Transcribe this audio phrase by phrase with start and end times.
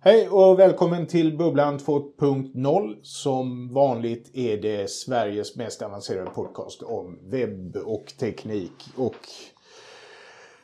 [0.00, 2.96] Hej och välkommen till Bubblan 2.0.
[3.02, 9.14] Som vanligt är det Sveriges mest avancerade podcast om webb och teknik och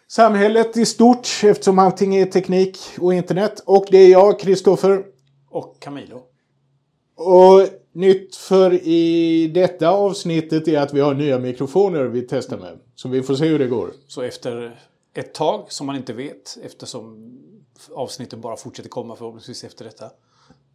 [0.09, 3.63] samhället i stort eftersom allting är teknik och internet.
[3.67, 5.05] Och det är jag, Kristoffer.
[5.51, 6.23] Och Camilo.
[7.17, 12.79] Och nytt för i detta avsnittet är att vi har nya mikrofoner vi testar med.
[12.95, 13.91] Så vi får se hur det går.
[14.07, 14.81] Så efter
[15.15, 17.33] ett tag, som man inte vet eftersom
[17.93, 20.11] avsnitten bara fortsätter komma förhoppningsvis efter detta.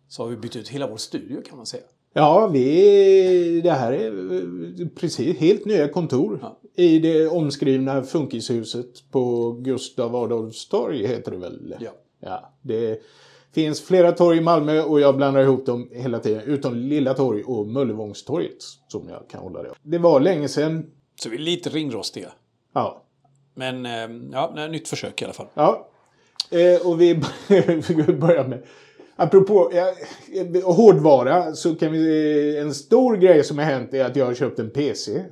[0.07, 1.83] Så har vi bytt ut hela vår studio kan man säga.
[2.13, 6.39] Ja, vi, det här är precis helt nya kontor.
[6.41, 6.59] Ja.
[6.75, 11.75] I det omskrivna funkishuset på Gustav Adolfs torg heter det väl?
[11.79, 11.91] Ja.
[12.19, 12.53] ja.
[12.61, 13.01] Det
[13.53, 16.41] finns flera torg i Malmö och jag blandar ihop dem hela tiden.
[16.41, 19.69] Utom Lilla torg och Möllevångstorget som jag kan hålla det.
[19.81, 20.91] Det var länge sedan.
[21.15, 22.31] Så vi är lite ringrostiga.
[22.73, 23.03] Ja.
[23.53, 25.47] Men eh, ja, nytt försök i alla fall.
[25.53, 25.88] Ja.
[26.51, 27.15] Eh, och vi
[28.19, 28.63] börjar med...
[29.15, 29.93] Apropå ja,
[30.33, 32.57] eh, hårdvara så kan vi...
[32.57, 35.23] En stor grej som har hänt är att jag har köpt en PC.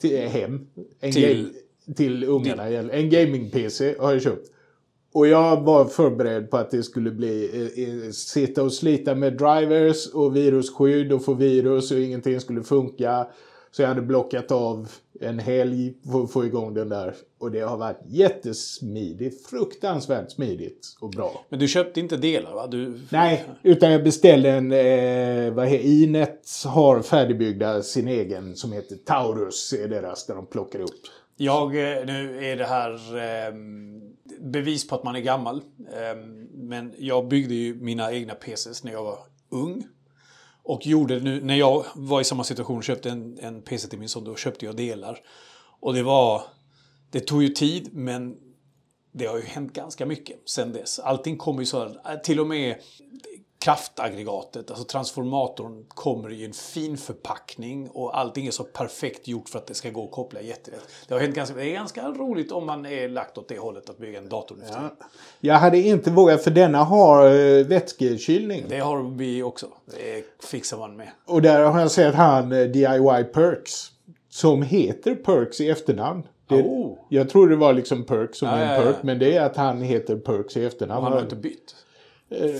[0.00, 0.66] Till, eh, hem.
[1.00, 1.52] En Till-
[1.96, 2.66] till ungarna.
[2.68, 4.50] En gaming-PC har jag köpt.
[5.12, 9.32] Och jag var förberedd på att det skulle bli eh, eh, sitta och slita med
[9.32, 13.26] drivers och virusskydd och få virus och ingenting skulle funka.
[13.76, 14.88] Så jag hade blockat av
[15.20, 17.14] en helg för att få igång den där.
[17.38, 19.46] Och det har varit jättesmidigt.
[19.46, 21.44] Fruktansvärt smidigt och bra.
[21.48, 22.66] Men du köpte inte delar va?
[22.66, 23.00] Du...
[23.10, 24.72] Nej, utan jag beställde en...
[24.72, 29.72] Eh, vad heter Inet har färdigbyggda sin egen som heter Taurus.
[29.72, 31.00] är deras där de plockar upp.
[31.36, 33.54] Jag, eh, nu är det här eh,
[34.40, 35.56] bevis på att man är gammal.
[35.92, 36.18] Eh,
[36.54, 39.18] men jag byggde ju mina egna PCs när jag var
[39.50, 39.86] ung.
[40.66, 43.98] Och gjorde nu, när jag var i samma situation och köpte en, en PC till
[43.98, 45.20] min son, då köpte jag delar.
[45.80, 46.42] Och det var,
[47.10, 48.36] det tog ju tid men
[49.12, 50.98] det har ju hänt ganska mycket sen dess.
[50.98, 52.76] Allting kommer ju så här, till och med
[53.66, 59.58] kraftaggregatet, alltså transformatorn kommer i en fin förpackning och allting är så perfekt gjort för
[59.58, 60.88] att det ska gå att koppla jättelätt.
[61.08, 63.90] Det har hänt ganska, det är ganska roligt om man är lagt åt det hållet
[63.90, 64.90] att bygga en dator nu tiden.
[65.40, 68.64] Jag hade inte vågat för denna har eh, vätskekylning.
[68.68, 69.66] Det har vi också.
[69.86, 71.08] Det fixar man med.
[71.24, 73.90] Och där har jag sett han eh, DIY Perks.
[74.28, 76.22] Som heter Perks i efternamn.
[76.48, 76.98] Det, Oh.
[77.08, 78.82] Jag tror det var liksom Perks som Ja, en ja, ja.
[78.82, 78.96] perk.
[79.02, 81.04] Men det är att han heter Perks i efternamn.
[81.04, 81.74] Han har inte bytt.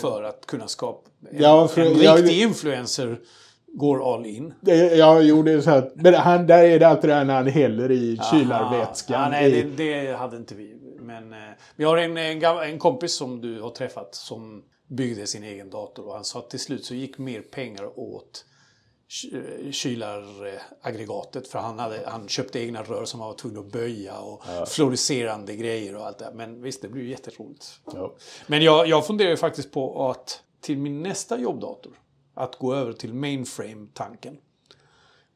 [0.00, 1.10] För att kunna skapa...
[1.30, 3.18] En, Ja, för- en jag- riktig influencer
[3.66, 4.54] går all in.
[4.60, 7.46] Det- Jag gjorde så att, men han, där är det alltid det här när han
[7.46, 9.22] häller i kylarvätskan.
[9.22, 10.76] Ja, nej, det, det hade inte vi.
[11.00, 11.38] Men eh,
[11.76, 16.06] vi har en, en, en kompis som du har träffat som byggde sin egen dator
[16.06, 18.45] och han sa att till slut så gick mer pengar åt eh,
[19.70, 24.42] kylaraggregatet för han, hade, han köpte egna rör som han var tvungen att böja och
[24.68, 26.30] fluorescerande grejer och allt det.
[26.34, 27.80] Men visst, det blir ju jätteroligt.
[27.92, 28.14] Ja.
[28.46, 31.92] Men jag, jag funderar ju faktiskt på att till min nästa jobbdator,
[32.34, 34.38] att gå över till mainframe-tanken.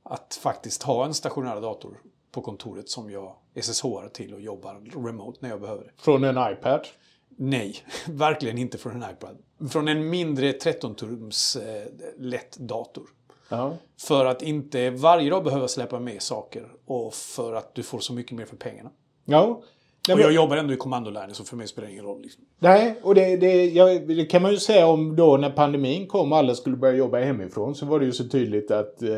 [0.03, 2.00] Att faktiskt ha en stationär dator
[2.32, 5.91] på kontoret som jag SSHar till och jobbar remote när jag behöver det.
[5.97, 6.86] Från en iPad.
[7.28, 7.76] Nej,
[8.06, 9.38] verkligen inte från en iPad.
[9.70, 11.86] Från en mindre 13-tums eh,
[12.19, 13.10] lätt dator.
[13.50, 13.76] Ja.
[14.00, 18.12] För att inte varje dag behöva släppa med saker och för att du får så
[18.12, 18.90] mycket mer för pengarna.
[19.24, 19.60] Ja.
[20.08, 22.22] Nej, Och men- jag jobbar ändå i kommandolänen så för mig spelar det ingen roll.
[22.22, 22.44] Liksom.
[22.58, 26.32] Nej, och det, det, ja, det kan man ju säga om då när pandemin kom
[26.32, 29.08] och alla skulle börja jobba hemifrån så var det ju så tydligt att eh,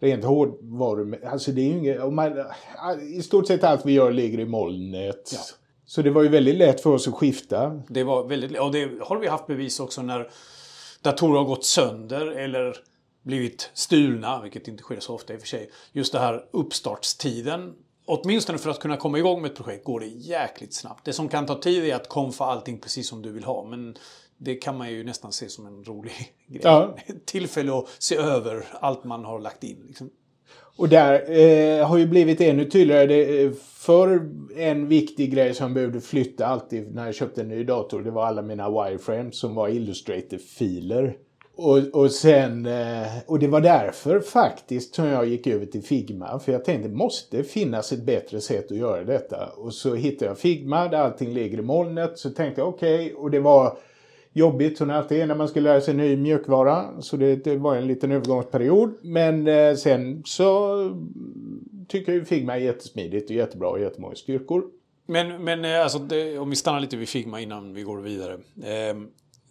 [0.00, 1.14] rent hårdvaru...
[1.26, 2.12] Alltså det är ju inget...
[2.12, 2.32] Man,
[3.16, 5.30] I stort sett allt vi gör ligger i molnet.
[5.32, 5.38] Ja.
[5.86, 7.80] Så det var ju väldigt lätt för oss att skifta.
[7.88, 10.30] Det var väldigt, och det har vi haft bevis också när
[11.02, 12.76] datorer har gått sönder eller
[13.22, 15.70] blivit stulna, vilket inte sker så ofta i och för sig.
[15.92, 17.74] Just det här uppstartstiden,
[18.06, 21.04] åtminstone för att kunna komma igång med ett projekt, går det jäkligt snabbt.
[21.04, 23.96] Det som kan ta tid är att konfa allting precis som du vill ha, men
[24.38, 26.12] det kan man ju nästan se som en rolig
[26.46, 26.60] grej.
[26.64, 26.96] Ja.
[27.24, 29.84] Tillfälle att se över allt man har lagt in.
[29.86, 30.10] Liksom.
[30.76, 33.06] Och där eh, har ju blivit ännu tydligare.
[33.06, 37.48] Det, eh, för en viktig grej som jag behövde flytta alltid när jag köpte en
[37.48, 38.02] ny dator.
[38.02, 41.16] Det var alla mina wireframes som var Illustrator-filer.
[41.56, 46.38] Och, och sen, eh, och det var därför faktiskt som jag gick över till Figma.
[46.38, 49.48] För jag tänkte det måste finnas ett bättre sätt att göra detta.
[49.56, 52.18] Och så hittade jag Figma där allting ligger i molnet.
[52.18, 53.76] Så tänkte jag okej, och det var
[54.32, 56.84] jobbigt som det alltid är när man ska lära sig ny mjukvara.
[57.00, 58.94] Så det, det var en liten övergångsperiod.
[59.02, 60.76] Men eh, sen så
[61.88, 64.64] tycker jag Figma är jättesmidigt och jättebra och jättemånga styrkor.
[65.06, 68.32] Men, men eh, alltså, det, om vi stannar lite vid Figma innan vi går vidare.
[68.62, 68.96] Eh,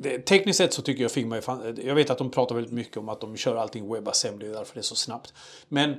[0.01, 2.73] det, tekniskt sett så tycker jag Figma är fan, Jag vet att de pratar väldigt
[2.73, 5.33] mycket om att de kör allting WebAssembly och därför det är så snabbt.
[5.67, 5.95] Men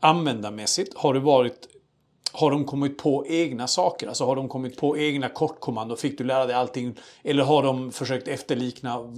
[0.00, 1.68] användarmässigt har det varit
[2.32, 4.06] har de kommit på egna saker?
[4.06, 5.96] Alltså har de kommit på egna kortkommando?
[5.96, 6.94] Fick du lära dig allting?
[7.24, 9.14] Eller har de försökt efterlikna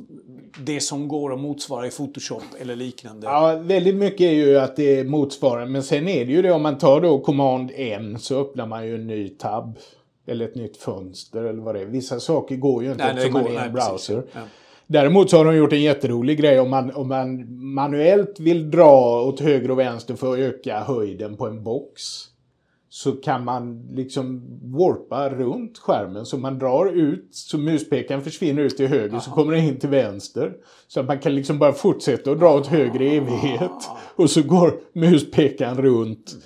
[0.59, 3.27] det som går att motsvara i Photoshop eller liknande?
[3.27, 5.67] Ja, väldigt mycket är ju att det motsvarar.
[5.67, 8.87] Men sen är det ju det om man tar då Command N så öppnar man
[8.87, 9.79] ju en ny tab.
[10.31, 11.87] Eller ett nytt fönster eller vad det är.
[11.87, 14.23] Vissa saker går ju inte Nej, eftersom man är i en browser.
[14.32, 14.41] Ja.
[14.87, 19.23] Däremot så har de gjort en jätterolig grej om man, om man manuellt vill dra
[19.23, 22.03] åt höger och vänster för att öka höjden på en box.
[22.88, 28.76] Så kan man liksom warpa runt skärmen så man drar ut så muspekaren försvinner ut
[28.76, 30.53] till höger så kommer den in till vänster.
[30.88, 33.88] Så att man kan liksom bara fortsätta att dra åt höger i evighet.
[34.17, 36.37] Och så går muspekaren runt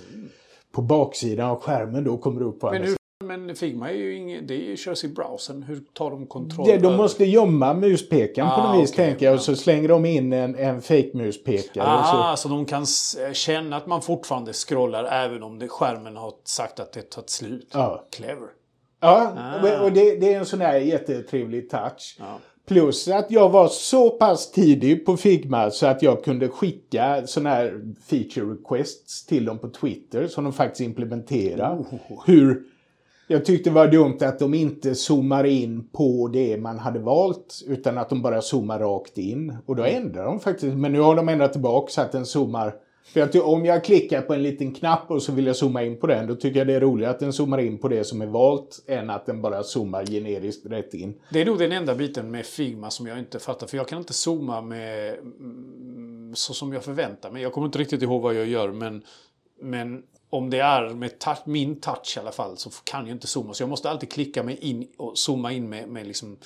[0.73, 2.89] på baksidan av skärmen då kommer upp på andra
[3.27, 5.63] men Figma är ju inget, det körs i browsern.
[5.63, 6.67] Hur tar de kontroll?
[6.69, 9.07] Det, de måste gömma muspekaren på Ah, något vis okej.
[9.07, 9.35] tänker jag.
[9.35, 11.99] Och så slänger de in en, en fake-muspekare.
[12.01, 12.87] och så- Ah, så de kan
[13.33, 17.69] känna att man fortfarande scrollar även om det, skärmen har sagt att det tagit slut.
[17.73, 18.07] Ja.
[18.17, 18.49] Clever.
[19.01, 19.85] Ja, Ah.
[19.85, 22.17] och det, det är en sån här jättetrevlig touch.
[22.19, 22.39] Ja.
[22.67, 27.51] Plus att jag var så pass tidig på Figma så att jag kunde skicka såna
[27.51, 31.75] här feature requests till dem på Twitter som de faktiskt implementerar.
[31.79, 32.23] Oh.
[32.27, 32.63] Hur
[33.27, 37.63] jag tyckte det var dumt att de inte zoomar in på det man hade valt
[37.67, 39.57] utan att de bara zoomar rakt in.
[39.67, 42.75] Och då ändrar de faktiskt, men nu har de ändrat tillbaka så att den zoomar.
[43.05, 46.01] För att om jag klickar på en liten knapp och så vill jag zooma in
[46.01, 48.23] på den, då tycker jag det är roligare att den zoomar in på det som
[48.23, 51.15] är valt än att den bara zoomar generiskt rätt in.
[51.31, 53.67] Det är nog den enda biten med Figma som jag inte fattar.
[53.67, 57.43] För jag kan inte zooma med mm, så som jag förväntar mig.
[57.43, 58.73] Jag kommer inte riktigt ihåg vad jag gör.
[58.73, 59.03] Men,
[59.61, 60.03] men
[60.35, 63.55] om det är med touch, min touch i alla fall så kan jag inte zooma.
[63.55, 66.37] Så jag måste alltid klicka mig in och zooma in med, med liksom...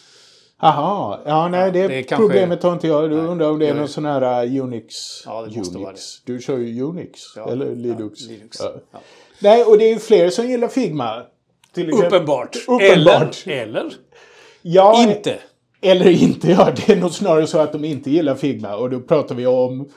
[0.61, 3.11] Aha, ja nej det, det är kanske- problemet har inte jag.
[3.11, 4.94] Du undrar om det är någon sån här uh, Unix?
[5.26, 5.85] Ja, det måste Unix.
[5.85, 5.94] vara
[6.25, 8.20] Du kör ju Unix, Ja, eller ja, Linux.
[8.20, 8.56] Linux.
[8.61, 9.00] Ja.
[9.38, 11.23] Nej, och det är ju fler som gillar Figma.
[11.75, 12.56] Till Uppenbart.
[12.69, 13.46] Uppenbart.
[13.46, 13.93] Eller, eller
[14.62, 15.38] Ja, inte.
[15.81, 16.73] Eller inte, ja.
[16.76, 18.76] Det är nog snarare så att de inte gillar Figma.
[18.76, 19.88] Och då pratar vi om...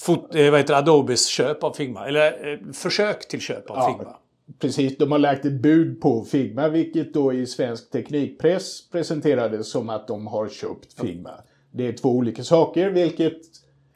[0.00, 2.06] Fot, eh, vad heter Adobes köp av Figma.
[2.06, 3.86] Eller eh, försök till köp av Ja.
[3.98, 4.16] Figma.
[4.58, 9.88] Precis, de har lagt ett bud på Figma, vilket då i svensk teknikpress presenterades som
[9.90, 11.30] att de har köpt Figma.
[11.72, 13.40] Det är två olika saker, vilket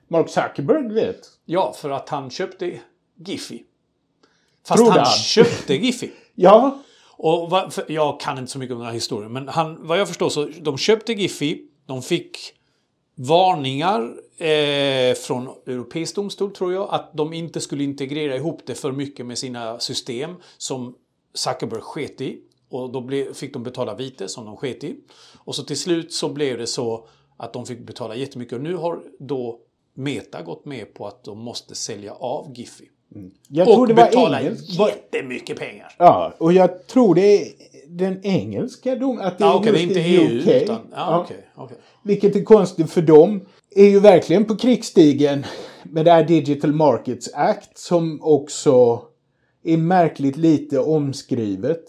[0.08, 1.20] Mark Zuckerberg vet.
[1.44, 2.80] Ja, för att han köpte
[3.26, 3.62] Giphy.
[4.66, 5.18] Fast Trodde han, han.
[5.18, 6.10] köpte Giphy.
[6.34, 6.82] Ja,
[7.16, 10.08] Och för, jag kan inte så mycket om den här historien, men han, vad jag
[10.08, 12.36] förstår så de köpte Giphy, de fick
[13.22, 14.00] varningar
[14.36, 19.26] eh, från Europeisk domstol tror jag, att de inte skulle integrera ihop det för mycket
[19.26, 20.94] med sina system som
[21.34, 22.40] Zuckerberg sket i.
[22.68, 24.96] Och då ble, fick de betala vite som de sket i.
[25.38, 28.52] Och så till slut så blev det så att de fick betala jättemycket.
[28.52, 29.60] Och nu har då
[29.94, 32.88] Meta gått med på att de måste sälja av Giphy
[33.48, 34.78] jag Och tror det var.
[34.78, 35.94] Var- jättemycket pengar.
[35.98, 37.48] Ja, och jag tror det är
[37.88, 39.18] den engelska dom...
[39.20, 40.38] Att det Ja, är det är inte EU.
[40.40, 40.62] UK.
[40.62, 41.76] Utan, ja, okej, okej.
[42.02, 43.40] Vilket är konstigt för dem
[43.76, 45.44] är ju verkligen på krigsstigen
[45.82, 49.02] med det här Digital Markets Act som också
[49.64, 51.84] är märkligt lite omskrivet.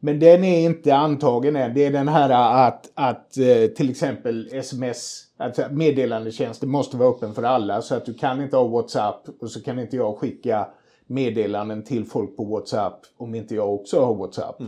[0.00, 1.74] Men den är inte antagen än.
[1.74, 2.30] Det är den här
[2.68, 8.06] att, att eh, till exempel sms, alltså meddelandetjänster måste vara öppen för alla så att
[8.06, 10.68] du kan inte ha WhatsApp och så kan inte jag skicka
[11.06, 14.62] meddelanden till folk på WhatsApp om inte jag också har WhatsApp.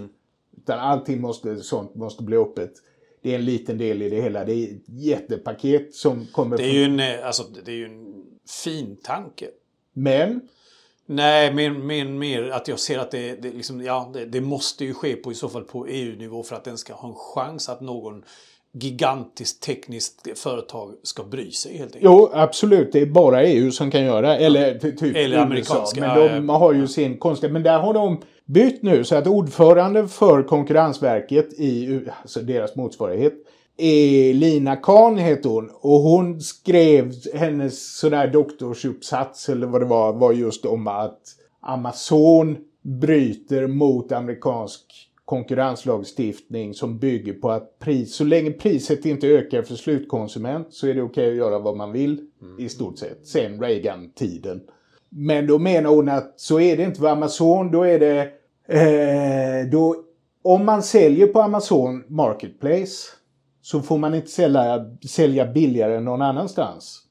[0.57, 2.73] Utan allting måste, sånt måste bli öppet.
[3.23, 4.45] Det är en liten del i det hela.
[4.45, 6.77] Det är ett jättepaket som kommer Det är från...
[6.77, 8.25] ju en, eh, alltså, det är ju en
[8.65, 9.47] fin tanke.
[9.93, 10.41] Men
[11.13, 14.85] Nej, men, men mer att jag ser att det, det, liksom, ja, det, det måste
[14.85, 17.69] ju ske på i så fall på EU-nivå för att den ska ha en chans
[17.69, 18.25] att någon
[18.73, 22.05] gigantiskt tekniskt företag ska bry sig helt enkelt.
[22.05, 22.93] Jo, absolut.
[22.93, 25.43] Det är bara EU som kan göra Eller ty- typ Eller USA.
[25.43, 27.53] amerikanska, Men ja, de har ju sin konstiga...
[27.53, 33.35] Men där har de bytt nu så att ordförande för Konkurrensverket i alltså deras motsvarighet
[34.33, 35.71] Lina Kahn heter hon.
[35.81, 41.21] Och hon skrev hennes sådär doktorsuppsats eller vad det var, var just om att
[41.61, 49.63] Amazon bryter mot amerikansk konkurrenslagstiftning som bygger på att pris, så länge priset inte ökar
[49.63, 52.21] för slutkonsument så är det okej att göra vad man vill
[52.59, 53.27] i stort sett.
[53.27, 54.61] Sen Reagan-tiden.
[55.09, 57.71] Men då menar hon att så är det inte för Amazon.
[57.71, 58.33] Då är det...
[58.67, 59.97] Eh, då,
[60.43, 63.20] om man säljer på Amazon Marketplace
[63.63, 67.03] så får man inte sälja, sälja billigare än någon annanstans.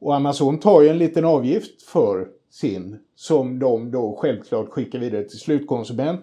[0.00, 5.24] Och Amazon tar ju en liten avgift för sin som de då självklart skickar vidare
[5.24, 6.20] till slutkonsument.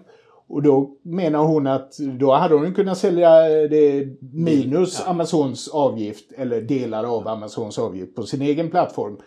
[0.48, 6.62] Och då menar hon att då hade hon kunnat sälja det minus Amazons avgift eller
[6.62, 9.18] delar av Amazons avgift på sin egen plattform.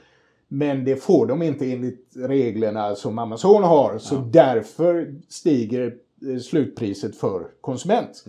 [0.49, 3.99] Men det får de inte enligt reglerna som Amazon har.
[3.99, 5.94] Så därför stiger
[6.32, 8.25] eh, slutpriset för konsument.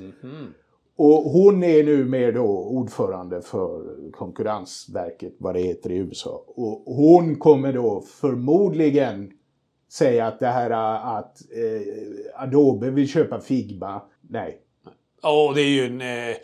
[0.96, 6.44] Och hon är nu mer då ordförande för Konkurrensverket, vad det heter i USA.
[6.48, 9.32] Och hon kommer då förmodligen
[9.92, 10.70] säga att det här
[11.20, 14.62] att eh, Adobe vill köpa Figma, nej.
[15.22, 16.02] Ja, det är ju en...
[16.02, 16.36] Eh,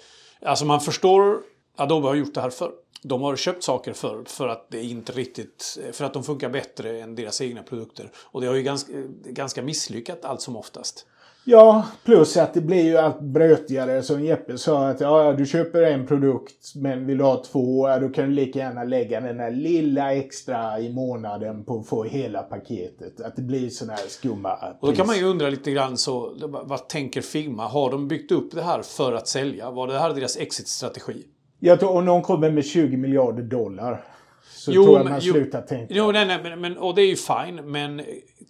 [0.42, 1.38] alltså man förstår...
[1.76, 2.72] Adobe har gjort det här förr.
[3.04, 5.80] De har köpt saker förr för att det inte riktigt...
[5.86, 8.12] Eh, för att de funkar bättre än deras egna produkter.
[8.16, 8.94] Och det har ju ganska,
[9.26, 11.06] ganska misslyckat allt som oftast.
[11.50, 15.82] Ja, plus att det blir ju allt brötigare som Jeppe sa att ja, du köper
[15.82, 19.38] en produkt men vill du ha två, ja, då kan du lika gärna lägga den
[19.38, 23.22] där lilla extra i månaden på att få hela paketet.
[23.22, 26.34] Att det blir sådana här skumma Och då kan man ju undra lite grann så,
[26.64, 27.68] vad tänker Figma?
[27.68, 29.72] Har de byggt upp det här för att sälja?
[29.72, 31.24] Var det här deras exit-strategi?
[31.60, 34.04] Jag tror om någon kommer med 20 miljarder dollar
[34.50, 35.94] så tror jag man slutar tänka.
[35.94, 38.02] Jo, nej, nej, men, men, och det är ju fine, men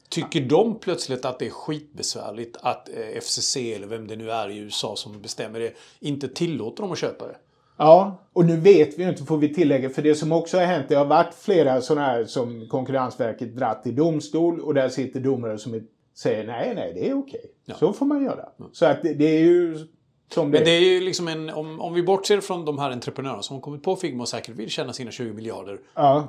[0.10, 4.50] tycker de plötsligt att det är skitbesvärligt att eh, FCC eller vem det nu är
[4.50, 7.36] i USA som bestämmer det inte tillåter dem att köpa det?
[7.78, 10.66] Ja, och nu vet vi ju inte får vi tillägga för det som också har
[10.66, 15.20] hänt det har varit flera sådana här som Konkurrensverket dratt i domstol och där sitter
[15.20, 17.46] domare som säger nej, nej, det är okej.
[17.66, 17.76] Ja.
[17.76, 18.50] Så får man göra.
[18.72, 19.88] Så att det, det är ju
[20.34, 22.92] som det Men det är ju liksom en, om, om vi bortser från de här
[22.92, 25.80] entreprenörerna som har kommit på Figma och säkert vill tjäna sina 20 miljarder.
[25.94, 26.28] Ja.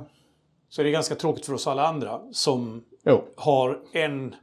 [0.69, 3.25] Så är det ganska tråkigt för oss alla andra som jo.
[3.37, 4.35] har en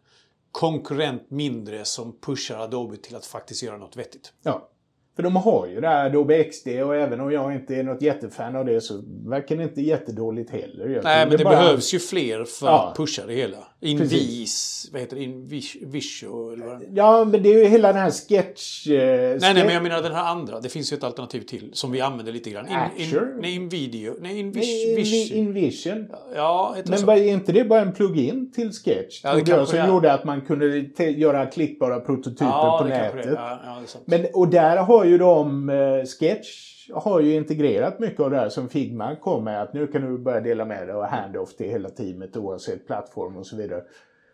[0.51, 4.33] konkurrent mindre som pushar Adobe till att faktiskt göra något vettigt.
[4.43, 4.69] Ja.
[5.15, 8.01] För de har ju det här Adobe XD och även om jag inte är något
[8.01, 11.01] jättefan av det så verkar det inte jättedåligt heller.
[11.03, 11.55] Nej, men det, bara...
[11.55, 12.89] behövs ju fler för ja.
[12.89, 13.67] att pusha det hela.
[13.81, 15.23] Invis, vad heter det?
[15.23, 18.87] Invisio eller vad Ja, men det är ju hela den här sketch...
[18.87, 20.59] Uh, nej, nej, men jag menar den här andra.
[20.59, 22.67] Det finns ju ett alternativ till som vi använder lite grann.
[22.67, 24.15] In, in, nej, Invideo.
[24.21, 26.07] Nej, Invis, Invision.
[26.35, 27.11] Ja, Men så.
[27.11, 29.21] är inte det bara en plugin till Sketch?
[29.23, 29.87] Ja, det jag, som är.
[29.87, 30.67] gjorde att man kunde
[31.09, 33.33] göra klickbara prototyper ja, på nätet.
[33.35, 35.75] Ja, ja, men, och där har ju de eh,
[36.19, 39.61] Sketch har ju integrerat mycket av det här som Figma kom med.
[39.61, 43.37] Att nu kan du börja dela med dig och hand-off till hela teamet oavsett plattform
[43.37, 43.83] och så vidare.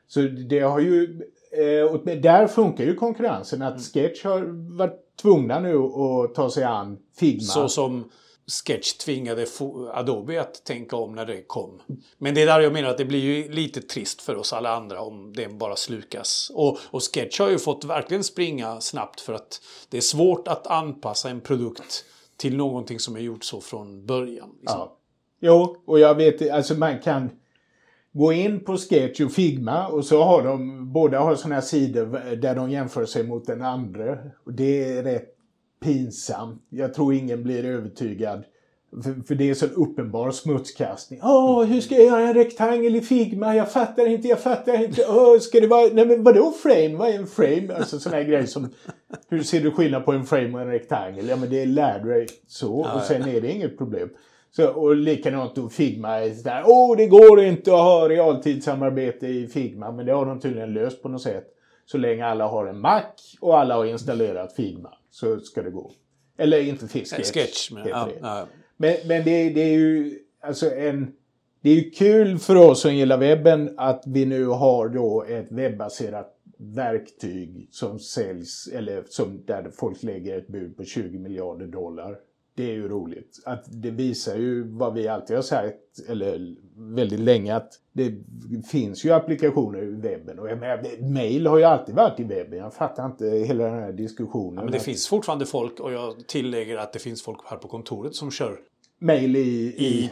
[0.07, 1.21] Så det har ju...
[1.51, 3.61] Eh, och där funkar ju konkurrensen.
[3.61, 4.41] Att Sketch har
[4.77, 7.41] varit tvungna nu att ta sig an Figma.
[7.41, 8.09] Så som
[8.51, 9.45] Sketch tvingade
[9.93, 11.81] Adobe att tänka om när det kom.
[12.17, 14.75] Men det är där jag menar att det blir ju lite trist för oss alla
[14.75, 16.51] andra om det bara slukas.
[16.53, 20.67] Och, och Sketch har ju fått verkligen springa snabbt för att det är svårt att
[20.67, 22.05] anpassa en produkt
[22.41, 24.49] till någonting som är gjort så från början.
[24.59, 24.79] Liksom.
[24.79, 24.97] Ja.
[25.39, 27.29] Jo, och jag vet alltså man kan
[28.11, 32.35] gå in på Sketch och Figma och så har de, båda har sådana här sidor
[32.35, 34.17] där de jämför sig mot den andra.
[34.45, 35.35] Och det är rätt
[35.83, 36.65] pinsamt.
[36.69, 38.43] Jag tror ingen blir övertygad.
[39.03, 41.19] För, för det är så uppenbar smutskastning.
[41.23, 43.55] Åh, hur ska jag göra en rektangel i Figma?
[43.55, 45.05] Jag fattar inte, jag fattar inte.
[45.09, 45.89] Åh, ska det vara...
[45.93, 46.95] Nej men vadå frame?
[46.95, 47.73] Vad är en frame?
[47.75, 48.69] Alltså sådana här grejer som...
[49.29, 51.27] Hur ser du skillnad på en frame och en rektangel?
[51.29, 54.09] Ja men det lär du dig så och sen är det inget problem.
[54.51, 59.47] Så, och likadant då Figma är sådär, åh det går inte att ha realtidssamarbete i
[59.47, 59.91] Figma.
[59.91, 61.47] Men det har de tydligen löst på något sätt.
[61.85, 63.01] Så länge alla har en Mac
[63.41, 65.91] och alla har installerat Figma så ska det gå.
[66.37, 67.31] Eller inte Sketch.
[67.31, 68.45] Sketch men, ja, ja
[68.81, 71.11] men, men det, det, är ju alltså en...
[71.61, 75.47] Det är ju kul för oss som gillar webben att vi nu har då ett
[75.51, 82.17] webbaserat verktyg som säljs, eller som, där folk lägger ett bud på 20 miljarder dollar
[82.55, 83.39] det är ju roligt.
[83.45, 85.77] Att det visar ju vad vi alltid har sagt,
[86.09, 88.13] eller väldigt länge, att det
[88.67, 90.39] finns ju applikationer i webben.
[90.39, 90.47] Och
[91.01, 92.59] mail har ju alltid varit i webben.
[92.59, 94.55] Jag fattar inte hela den här diskussionen.
[94.55, 97.67] Ja, men det finns fortfarande folk, och jag tillägger att det finns folk här på
[97.67, 98.57] kontoret som kör
[99.01, 99.85] Mail i, i...
[99.85, 100.11] I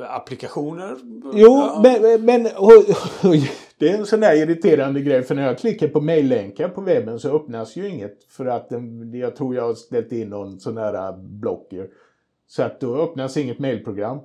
[0.00, 0.96] applikationer?
[1.32, 1.80] Jo, ja.
[1.82, 2.72] men, men och,
[3.28, 3.34] och,
[3.78, 5.22] det är en sån där irriterande grej.
[5.22, 8.24] För när jag klickar på maillänkar på webben så öppnas ju inget.
[8.28, 11.88] För att den, jag tror jag har ställt in någon sån här blocker.
[12.46, 14.18] Så att då öppnas inget mailprogram.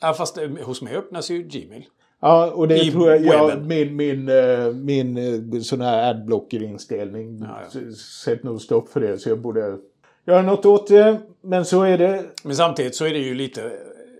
[0.00, 1.84] Ja, fast eh, hos mig öppnas ju Gmail.
[2.20, 7.38] Ja, och det I tror jag, jag min, min, eh, min, eh, sån här adblocker-inställning
[7.40, 7.80] ja, ja.
[8.24, 9.18] sätter nog stopp för det.
[9.18, 9.78] Så jag borde
[10.26, 11.20] göra något åt det.
[11.40, 12.24] Men så är det.
[12.42, 13.72] Men samtidigt så är det ju lite,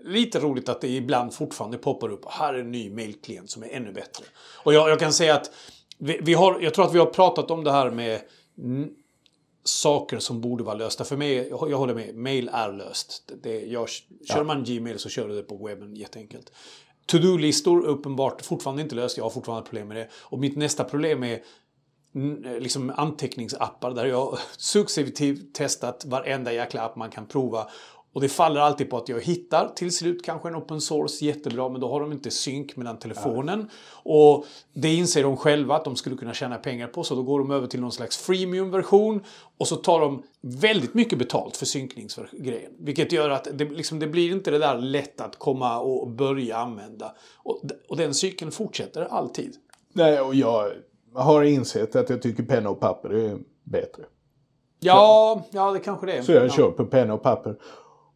[0.03, 2.25] lite roligt att det ibland fortfarande poppar upp.
[2.29, 4.25] Här är en ny mailklient som är ännu bättre.
[4.63, 5.51] Och jag, jag kan säga att
[5.97, 8.21] vi, vi, har, jag tror att vi har pratat om det här med
[9.63, 11.03] saker som borde vara lösta.
[11.03, 13.31] För mig, jag, jag håller med, mail är löst.
[13.43, 13.87] Det, jag,
[14.33, 16.51] kör man Gmail så kör du det på webben jätteenkelt.
[17.05, 19.17] To-do-listor uppenbart fortfarande inte löst.
[19.17, 20.07] Jag har fortfarande problem med det.
[20.13, 21.39] Och mitt nästa problem är
[22.59, 27.67] liksom anteckningsappar där jag successivt testat varenda jäkla app man kan prova.
[28.15, 31.69] Och det faller alltid på att jag hittar till slut kanske en open source jättebra
[31.69, 33.69] men då har de inte synk mellan telefonen.
[34.03, 37.39] Och det inser de själva att de skulle kunna tjäna pengar på så då går
[37.39, 39.23] de över till någon slags freemium-version
[39.57, 42.71] och så tar de väldigt mycket betalt för synkningsgrejen.
[42.79, 46.57] Vilket gör att det, liksom, det blir inte det där lätt att komma och börja
[46.57, 47.15] använda.
[47.37, 49.55] Och, och den cykeln fortsätter alltid.
[49.93, 50.71] Nej, och jag
[51.15, 54.03] har insett att jag tycker penna och papper är bättre.
[54.79, 56.21] Ja, ja det kanske det är.
[56.21, 56.49] Så jag ja.
[56.49, 57.55] kör på penna och papper.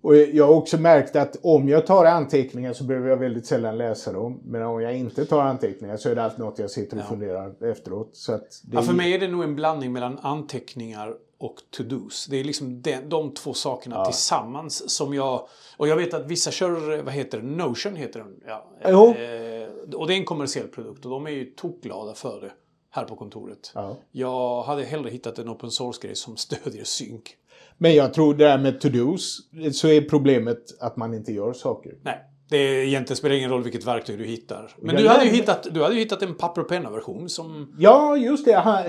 [0.01, 3.77] Och jag har också märkt att om jag tar anteckningar så behöver jag väldigt sällan
[3.77, 4.41] läsa dem.
[4.43, 7.71] Men om jag inte tar anteckningar så är det alltid något jag sitter och funderar
[7.71, 8.09] efteråt.
[8.13, 8.41] Så det
[8.71, 12.27] Ja, för mig är det nog en blandning mellan anteckningar och to-dos.
[12.29, 15.47] Det är liksom de, de två sakerna tillsammans som jag...
[15.77, 18.35] Och jag vet att vissa kör, vad heter det, Notion heter den.
[18.47, 18.65] Ja.
[18.81, 22.51] Eh, och det är en kommersiell produkt och de är ju tokglada för det
[22.91, 23.71] här på kontoret.
[23.75, 23.97] Ja.
[24.11, 27.35] Jag hade hellre hittat en open source-grej som stödjer synk.
[27.77, 29.37] Men jag tror det där med to-dos
[29.73, 31.93] så är problemet att man inte gör saker.
[32.03, 32.19] Nej,
[32.49, 34.71] det är, egentligen spelar ingen roll vilket verktyg du hittar.
[34.77, 37.75] Men Jag du hade, ju hittat, du hade ju hittat en papper och penna-version som...
[37.77, 38.53] Ja, just det.
[38.53, 38.83] Han,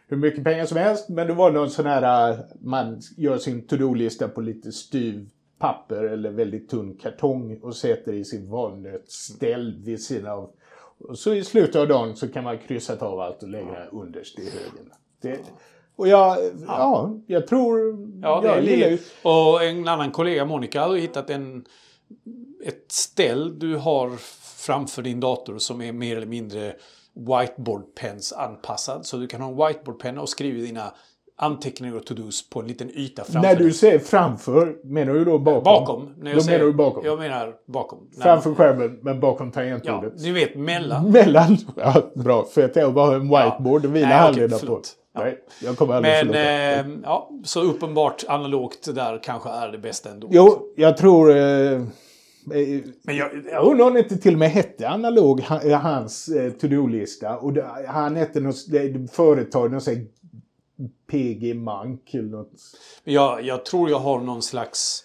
[0.09, 1.09] hur mycket pengar som helst.
[1.09, 5.29] Men det var någon sån här, äh, man gör sin to-do-lista på lite styv
[5.61, 10.51] papper eller väldigt tunn kartong och sätter i sin valnötsställ vid sidan av.
[10.99, 14.39] Och så i slutet av dagen så kan man kryssa av allt och lägga underst
[14.39, 14.93] i högen.
[15.23, 15.41] Det,
[15.97, 17.81] och jag, ja, jag tror...
[18.23, 18.99] Ja, det jag är gillar.
[19.23, 21.65] Och en annan kollega, Monica, hade hittat en,
[22.65, 24.11] ett ställ du har
[24.67, 26.77] framför din dator som är mer eller mindre
[27.15, 29.07] whiteboard-pens anpassad.
[29.07, 30.95] Så du kan ha en whiteboard-penna och skriva dina
[31.43, 35.39] anteckningar och to-dos på en liten yta framför När du säger framför, menar du då
[35.39, 35.65] bakom?
[35.65, 36.15] Bakom.
[36.19, 37.05] När jag Då säger, menar du bakom?
[37.05, 37.99] Jag menar bakom.
[38.23, 40.13] Framför skärmen, men bakom Ja, tangentordet.
[40.21, 41.11] ni vet mellan.
[41.11, 41.57] Mellan.
[41.77, 42.45] Ja, bra.
[42.45, 44.59] För att jag bara har en whiteboard och vila handlederna på.
[44.59, 44.93] förlåt.
[45.15, 45.21] Ja.
[45.25, 46.91] Nej, jag kommer aldrig Men förlåta.
[46.91, 50.29] eh, ja, så uppenbart analogt där kanske är det bästa ändå.
[50.31, 51.31] Jo, jag tror...
[51.31, 51.81] Eh, eh,
[53.03, 56.29] Men jag, jag undrar om det inte till och med hette analog, ha- eh, hans
[56.29, 57.37] eh, to-do-lista.
[57.37, 58.57] Och det, han hette något
[59.13, 59.83] företag, något
[61.11, 62.53] PG Mank eller något.
[63.05, 65.05] Jag, jag tror jag har någon slags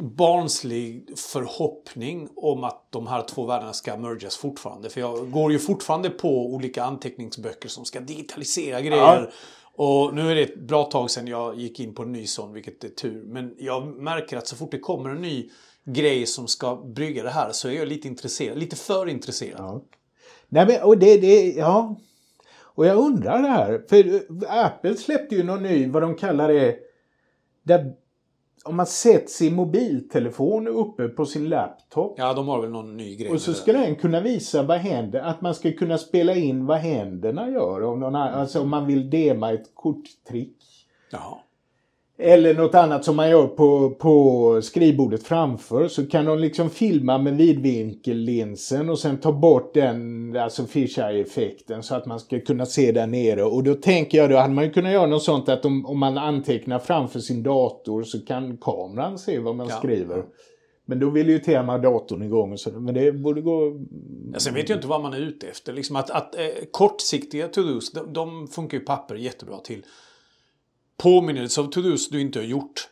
[0.00, 4.90] barnslig förhoppning om att de här två världarna ska mergas fortfarande.
[4.90, 9.32] För jag går ju fortfarande på olika anteckningsböcker som ska digitalisera grejer.
[9.76, 12.52] Och nu är det ett bra tag sedan jag gick in på en ny sån,
[12.52, 13.24] vilket är tur.
[13.26, 15.50] Men jag märker att så fort det kommer en ny
[15.84, 18.58] grej som ska brygga det här så är jag lite intresserad.
[18.58, 19.60] Lite för intresserad.
[19.60, 19.84] Ja.
[20.48, 21.96] Nej, men, och det, det, ja.
[22.74, 23.82] Och jag undrar det här.
[23.88, 26.76] För eh, Apple släppte ju någon ny, vad de kallar det,
[27.62, 27.94] där
[28.64, 33.16] om man sätter sin mobiltelefon uppe på sin laptop Ja, de har väl någon ny
[33.16, 36.66] grej och så ska den kunna visa vad händer, att man ska kunna spela in
[36.66, 37.82] vad händerna gör.
[37.82, 40.56] Om någon, alltså om man vill dema ett korttrick.
[41.10, 41.38] Jaha.
[42.18, 47.18] Eller något annat som man gör på, på skrivbordet framför så kan de liksom filma
[47.18, 52.92] med vidvinkellinsen och sen ta bort den, alltså fisheye-effekten så att man ska kunna se
[52.92, 53.44] där nere.
[53.44, 55.98] Och då tänker jag, då hade man ju kunnat göra något sånt att om, om
[55.98, 59.76] man antecknar framför sin dator så kan kameran se vad man Ja.
[59.76, 60.24] skriver.
[60.86, 62.70] Men då vill ju ha datorn igång och så.
[62.70, 63.80] Men det borde gå...
[64.32, 65.72] Ja, sen vet jag inte vad man är ute efter.
[65.72, 69.82] Liksom att, att eh, kortsiktiga to-dos, de, de funkar ju papper jättebra till.
[71.02, 72.88] Påminnelse av to-dos du inte har gjort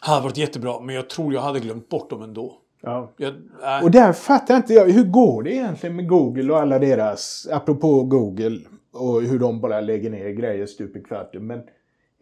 [0.00, 2.56] hade varit jättebra, men jag tror jag hade glömt bort dem ändå.
[2.82, 3.10] Ja.
[3.16, 6.78] Jag, äh, Och där fattar inte jag, hur går det egentligen med Google och alla
[6.78, 8.58] deras, apropå Google
[8.92, 11.46] och hur de bara lägger ner grejer stup i kvarten.
[11.46, 11.60] Men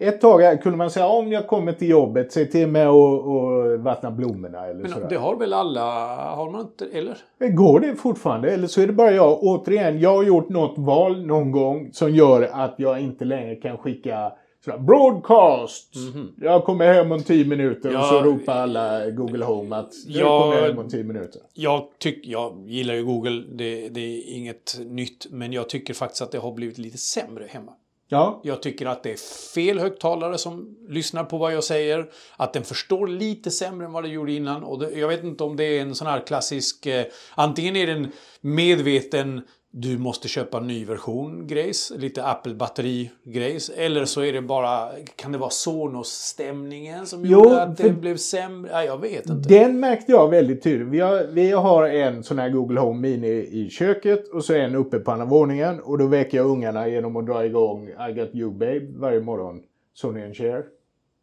[0.00, 3.36] ett tag här kunde man säga om jag kommer till jobbet, säg till mig och,
[3.36, 5.08] och vattna blommorna eller men sådär.
[5.08, 5.80] det har väl alla,
[6.16, 7.16] har man inte, eller?
[7.48, 8.50] Går det fortfarande?
[8.50, 12.10] Eller så är det bara jag, återigen, jag har gjort något val någon gång som
[12.14, 14.32] gör att jag inte längre kan skicka
[14.64, 15.94] sådär, broadcast!
[16.36, 20.26] Jag kommer hem om tio minuter och Ja, så ropar alla Google Home att jag
[20.26, 21.42] ja, kommer hem om tio minuter.
[21.54, 26.22] Jag, tyck, jag gillar ju Google, det, det är inget nytt, men jag tycker faktiskt
[26.22, 27.72] att det har blivit lite sämre hemma.
[28.10, 32.10] Ja, Jag tycker att det är fel högtalare som lyssnar på vad jag säger.
[32.36, 34.64] Att den förstår lite sämre än vad det gjorde innan.
[34.64, 36.86] Och det, jag vet inte om det är en sån här klassisk...
[36.86, 42.54] Eh, antingen är det en medveten du måste köpa en ny version grejs, lite Apple
[42.54, 43.70] batteri grejs.
[43.70, 48.16] Eller så är det bara, kan det vara Sonos-stämningen som Jo, gjorde att det blev
[48.16, 48.72] sämre?
[48.72, 49.48] Nej, jag vet inte.
[49.48, 50.88] Den märkte jag väldigt tydligt.
[50.88, 54.74] Vi har, vi har en sån här Google Home Mini i köket och så en
[54.74, 55.80] uppe på andra våningen.
[55.80, 59.62] Och då väcker jag ungarna genom att dra igång I got you babe varje morgon.
[59.94, 60.64] Sonny and Cher,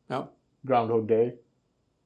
[0.07, 0.29] Ja.
[0.61, 1.35] Groundhog Day.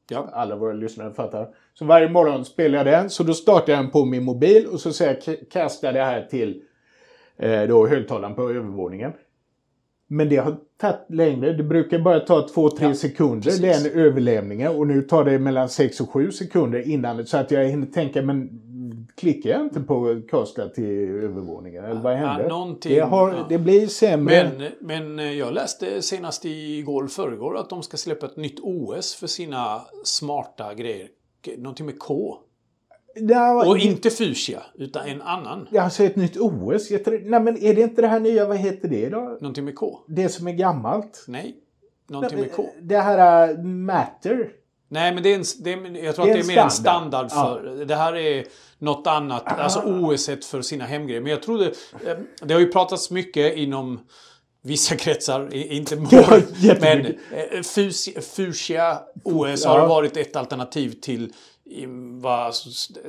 [0.10, 0.30] Ja.
[0.34, 1.48] Alla våra lyssnare fattar.
[1.74, 3.10] Så varje morgon spelar jag den.
[3.10, 6.22] Så då startar jag den på min mobil och så säger jag kasta det här
[6.30, 6.62] till
[7.38, 9.12] eh, då högtalaren på övervåningen.
[10.08, 11.54] Men det har tagit längre.
[11.54, 13.42] Det brukar bara ta 2-3 Ja, sekunder.
[13.44, 13.62] precis.
[13.62, 14.68] Det är en överlämning.
[14.70, 17.26] Och nu tar det mellan 6 och 7 sekunder innan.
[17.26, 18.50] Så att jag hinner tänka, men
[19.16, 21.86] klickar jag inte på kasta till övervåningen?
[21.86, 22.50] Eller vad Ja, händer?
[22.50, 23.46] någonting, det, har, ja.
[23.50, 24.52] det blir sämre.
[24.58, 29.16] Men, men eh, jag läste senast igår förrgår att de ska släppa ett nytt OS
[29.16, 31.08] för sina smarta grejer.
[31.58, 32.38] Någonting med K.
[33.34, 35.68] Har- Och inte Fuchsia, utan en annan.
[35.72, 36.90] Jag har sett ett nytt OS.
[37.06, 39.20] Nej men är det inte det här nya, vad heter det då?
[39.42, 40.00] Någonting med K.
[40.08, 41.26] Det som är gammalt?
[41.28, 41.56] Nej.
[42.10, 42.66] Någonting med K.
[42.82, 44.50] Det här uh, Matter.
[44.92, 46.72] Nej, men det är en, det är, jag tror Det att det är mer en
[46.72, 47.32] standard.
[47.32, 47.86] för...
[47.86, 48.46] Det här är
[48.78, 49.44] något annat.
[49.60, 51.22] Alltså OS för sina hemgrejer.
[51.22, 51.66] Men jag trodde...
[52.06, 54.00] eh, Det har ju pratats mycket inom
[54.64, 56.44] vissa kretsar, inte Ja, många,
[56.82, 59.70] men eh, Fuchsia OS Ja.
[59.80, 61.34] har varit ett alternativ till
[61.72, 61.86] i,
[62.22, 62.54] vad,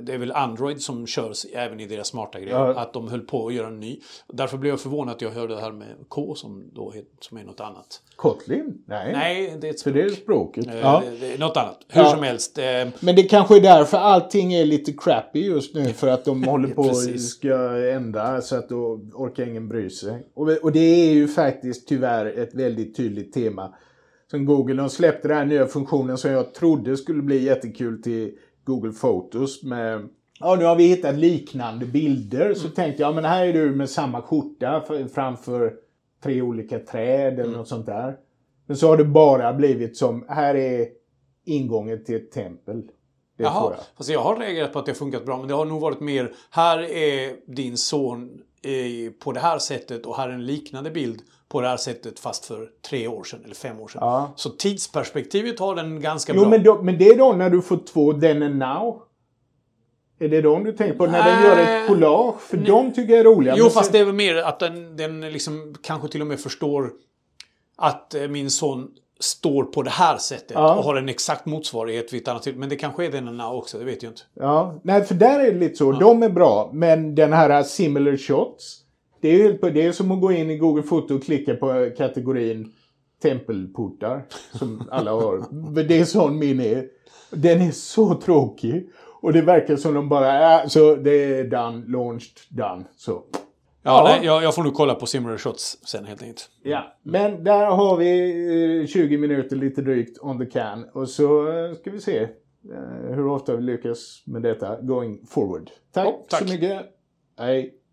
[0.00, 2.54] det är väl Android som körs även i deras smarta grejer.
[2.56, 2.74] Ja.
[2.80, 4.00] Att de höll på att göra en ny.
[4.32, 7.38] Därför blev jag förvånad att jag hörde det här med K som, då, het- som
[7.38, 8.02] är något annat.
[8.16, 8.82] Kotlin?
[8.86, 9.12] Nej.
[9.12, 10.66] Nej, det är ett För det är språket.
[10.66, 11.02] Eh, Ja.
[11.20, 11.78] det- något annat.
[11.88, 12.10] Hur Ja.
[12.10, 12.58] som helst.
[12.58, 12.64] Eh,
[13.00, 15.84] Men det kanske är därför allting är lite crappy just nu.
[15.84, 17.28] För att de håller på Precis.
[17.30, 17.54] ska
[17.92, 20.26] ändra så att då orkar ingen bry sig.
[20.34, 23.74] Och, och det är ju faktiskt tyvärr ett väldigt tydligt tema.
[24.30, 28.32] Som Google, de släppte den här nya funktionen som jag trodde skulle bli jättekul till
[28.70, 30.09] Google Photos med
[30.42, 32.54] Ja, nu har vi hittat liknande bilder.
[32.54, 35.74] Så tänkte jag, men här är du med samma skjorta framför
[36.22, 38.16] tre olika träd eller något sånt där.
[38.66, 40.88] Men så har det bara blivit som, här är
[41.44, 42.83] ingången till ett tempel.
[43.37, 43.85] Det Jaha, jag.
[43.96, 45.38] fast jag har reagerat på att det har funkat bra.
[45.38, 48.40] Men det har nog varit mer, här är din son
[49.24, 52.68] på det här sättet och är en liknande bild på det här sättet fast för
[52.88, 53.98] tre år sedan eller fem år sedan.
[54.02, 54.32] Ja.
[54.36, 56.50] Så tidsperspektivet har den ganska Jo, bra.
[56.50, 59.02] men, då, men det är då när du får två then and now.
[60.18, 61.06] Är det de du tänker på?
[61.06, 62.40] När den gör ett collage?
[62.40, 62.66] För Nej.
[62.66, 63.54] de tycker jag är roliga.
[63.56, 66.26] Jo, men fast sen- det är väl mer att den, den liksom kanske till och
[66.26, 66.90] med förstår
[67.76, 68.90] att eh, min son
[69.20, 70.74] står på det här sättet Ja.
[70.74, 72.46] och har en exakt motsvarighet vid ett annat.
[72.56, 74.22] Men det kanske är den now också, det vet jag inte.
[74.35, 75.92] Ja, nej för där är det lite så.
[75.92, 76.70] De är bra.
[76.72, 78.76] Men den här similar shots.
[79.20, 81.90] Det är ju det är som att gå in i Google Foto och klicka på
[81.96, 82.72] kategorin
[83.22, 84.26] tempelportar.
[84.52, 85.44] Som alla har.
[85.88, 86.85] det är sån min är.
[87.30, 88.90] Den är så tråkig.
[89.22, 92.85] Och det verkar som de bara, äh, så det är done, launched, done.
[92.96, 93.22] Så.
[93.82, 94.02] Ja.
[94.04, 96.50] Nej, jag, jag får nog kolla på Similar Shots sen helt enkelt.
[96.62, 100.84] Ja, men där har vi eh, 20 minuter lite drygt on the can.
[100.92, 102.28] Och så eh, ska vi se eh,
[103.14, 105.70] hur ofta vi lyckas med detta going forward.
[105.92, 106.48] Tack, Ja, tack.
[106.48, 106.82] så mycket.
[107.38, 107.74] Hej.